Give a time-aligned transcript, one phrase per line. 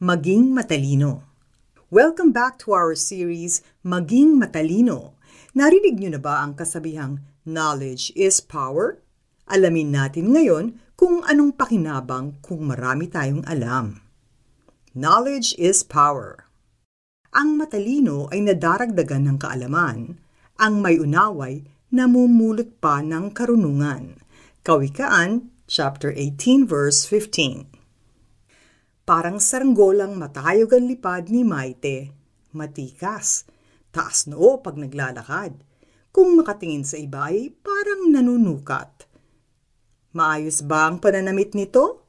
[0.00, 1.28] Maging Matalino.
[1.92, 5.20] Welcome back to our series, Maging Matalino.
[5.52, 9.04] Narinig niyo na ba ang kasabihang knowledge is power?
[9.44, 14.00] Alamin natin ngayon kung anong pakinabang kung marami tayong alam.
[14.96, 16.48] Knowledge is power.
[17.36, 20.16] Ang matalino ay nadaragdagan ng kaalaman.
[20.56, 21.60] Ang may unaway
[21.92, 24.16] namumulot pa ng karunungan.
[24.64, 27.79] Kawikaan, chapter 18, verse 15.
[29.04, 32.12] Parang saranggolang matayog ang lipad ni Maite.
[32.54, 33.46] Matikas.
[33.90, 35.58] Taas noo pag naglalakad.
[36.10, 39.06] Kung makatingin sa iba ay parang nanunukat.
[40.10, 42.06] Maayos ba ang pananamit nito?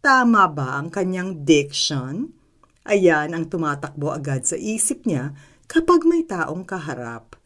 [0.00, 2.32] Tama ba ang kanyang diction?
[2.88, 5.36] Ayan ang tumatakbo agad sa isip niya
[5.68, 7.36] kapag may taong kaharap.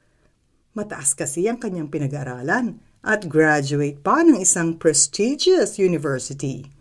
[0.73, 6.76] Mataas kasi ang kanyang pinag-aralan at graduate pa ng isang prestigious university.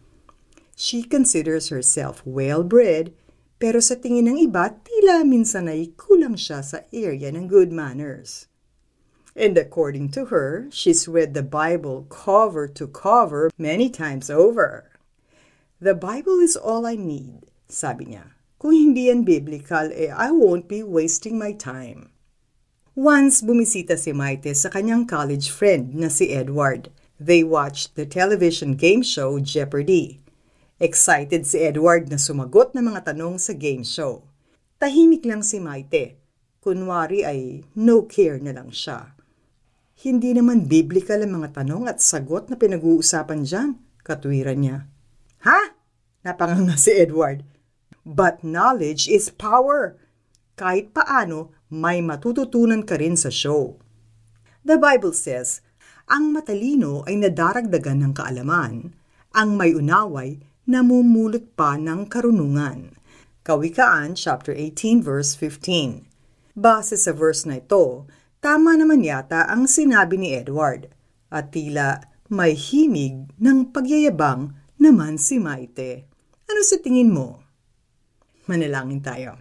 [0.75, 3.15] She considers herself well-bred,
[3.55, 8.51] pero sa tingin ng iba, tila minsan ay kulang siya sa area ng good manners.
[9.35, 14.91] And according to her, she's read the Bible cover to cover many times over.
[15.79, 18.35] The Bible is all I need, sabi niya.
[18.59, 22.11] Kung hindi yan biblical, eh I won't be wasting my time.
[22.95, 26.91] Once bumisita si Maite sa kanyang college friend na si Edward.
[27.15, 30.24] They watched the television game show Jeopardy!
[30.75, 34.27] Excited si Edward na sumagot ng mga tanong sa game show.
[34.75, 36.19] Tahimik lang si Maite.
[36.59, 39.15] Kunwari ay no care na lang siya.
[39.95, 44.77] Hindi naman biblical ang mga tanong at sagot na pinag-uusapan dyan, katwiran niya.
[45.47, 45.79] Ha?
[46.27, 47.47] Napanganga si Edward.
[48.03, 49.95] But knowledge is power.
[50.59, 53.79] Kahit paano, may matututunan ka rin sa show.
[54.67, 55.63] The Bible says,
[56.11, 58.91] ang matalino ay nadaragdagan ng kaalaman,
[59.31, 62.97] ang may unaway namumulot pa ng karunungan.
[63.45, 66.09] Kawikaan chapter 18 verse 15.
[66.57, 68.09] Base sa verse na ito,
[68.41, 70.89] tama naman yata ang sinabi ni Edward
[71.29, 72.01] at tila
[72.33, 76.09] may himig ng pagyayabang naman si Maite.
[76.49, 77.45] Ano sa tingin mo?
[78.49, 79.37] Manalangin tayo.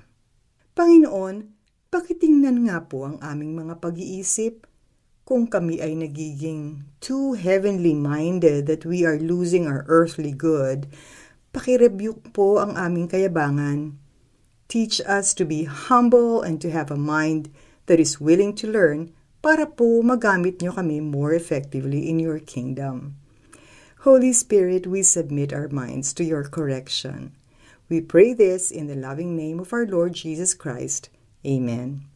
[0.76, 1.48] Panginoon,
[1.88, 4.68] pakitingnan nga po ang aming mga pag-iisip
[5.24, 10.84] kung kami ay nagiging too heavenly minded that we are losing our earthly good,
[11.54, 13.94] pakirebuke po ang aming kayabangan.
[14.66, 17.54] Teach us to be humble and to have a mind
[17.86, 23.14] that is willing to learn para po magamit nyo kami more effectively in your kingdom.
[24.02, 27.32] Holy Spirit, we submit our minds to your correction.
[27.88, 31.08] We pray this in the loving name of our Lord Jesus Christ.
[31.46, 32.08] Amen.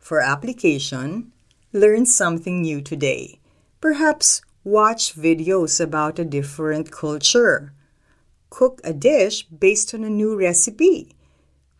[0.00, 1.32] For application,
[1.72, 3.38] learn something new today.
[3.80, 7.75] Perhaps watch videos about a different culture.
[8.56, 11.14] Cook a dish based on a new recipe.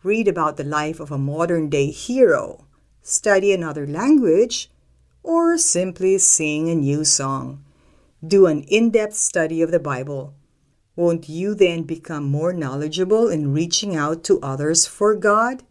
[0.03, 2.65] Read about the life of a modern day hero.
[3.01, 4.69] Study another language.
[5.23, 7.65] Or simply sing a new song.
[8.21, 10.35] Do an in depth study of the Bible.
[10.95, 15.63] Won't you then become more knowledgeable in reaching out to others for God?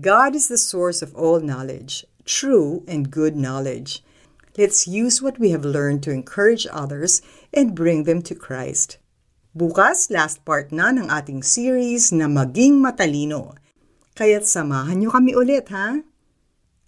[0.00, 4.02] God is the source of all knowledge true and good knowledge.
[4.58, 7.22] Let's use what we have learned to encourage others
[7.54, 8.98] and bring them to Christ.
[9.50, 13.58] Bukas, last part na ng ating series na Maging Matalino.
[14.14, 15.98] Kaya't samahan niyo kami ulit, ha?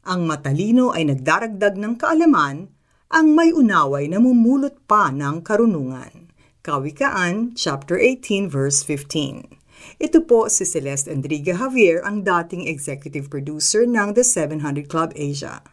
[0.06, 2.70] Ang matalino ay nagdaragdag ng kaalaman,
[3.10, 6.30] ang may unaway na mumulot pa ng karunungan.
[6.62, 9.58] Kawikaan, chapter 18, verse 15.
[9.98, 15.66] Ito po si Celeste Andriga Javier, ang dating executive producer ng The 700 Club Asia.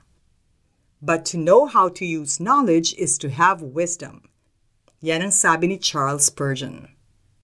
[1.06, 4.29] But to know how to use knowledge is to have wisdom.
[5.00, 6.92] Yan ang sabi ni Charles Spurgeon.